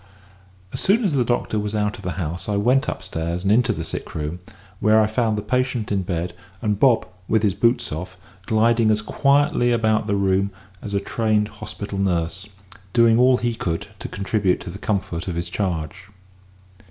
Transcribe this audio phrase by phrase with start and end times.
[0.73, 3.71] As soon as the doctor was out of the house I went upstairs and into
[3.71, 4.39] the sick room,
[4.79, 8.17] where I found the patient in bed, and Bob, with his boots off,
[8.47, 10.49] gliding as quietly about the room
[10.81, 12.47] as a trained hospital nurse,
[12.93, 16.07] doing all he could to contribute to the comfort of his charge.